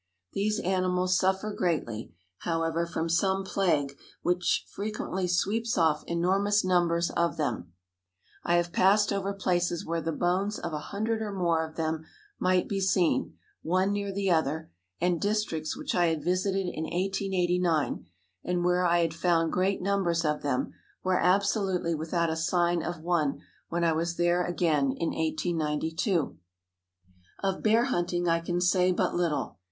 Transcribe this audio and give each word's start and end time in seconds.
These 0.33 0.57
animals 0.61 1.15
suffer 1.15 1.53
greatly, 1.53 2.11
however, 2.39 2.87
from 2.87 3.07
some 3.07 3.43
plague, 3.43 3.95
which 4.23 4.65
frequently 4.67 5.27
sweeps 5.27 5.77
off 5.77 6.03
enormous 6.07 6.63
numbers 6.65 7.11
of 7.11 7.37
them. 7.37 7.73
I 8.43 8.55
have 8.55 8.73
passed 8.73 9.13
over 9.13 9.31
places 9.31 9.85
where 9.85 10.01
the 10.01 10.11
bones 10.11 10.57
of 10.57 10.73
a 10.73 10.79
hundred 10.89 11.21
or 11.21 11.31
more 11.31 11.63
of 11.63 11.75
them 11.75 12.03
might 12.39 12.67
be 12.67 12.81
seen, 12.81 13.37
one 13.61 13.91
near 13.93 14.11
the 14.11 14.31
other; 14.31 14.71
and 14.99 15.21
districts 15.21 15.77
which 15.77 15.93
I 15.93 16.07
had 16.07 16.23
visited 16.23 16.61
in 16.67 16.85
1889, 16.85 18.07
and 18.43 18.65
where 18.65 18.83
I 18.83 19.01
had 19.01 19.13
found 19.13 19.53
great 19.53 19.83
numbers 19.83 20.25
of 20.25 20.41
them, 20.41 20.73
were 21.03 21.19
absolutely 21.19 21.93
without 21.93 22.31
a 22.31 22.35
sign 22.35 22.81
of 22.81 23.01
one 23.03 23.39
when 23.69 23.83
I 23.83 23.91
was 23.93 24.15
there 24.15 24.43
again 24.43 24.93
in 24.93 25.09
1892. 25.09 26.39
Of 27.43 27.61
bear 27.61 27.83
hunting 27.85 28.27
I 28.27 28.39
can 28.39 28.59
say 28.59 28.91
but 28.91 29.13
little. 29.13 29.57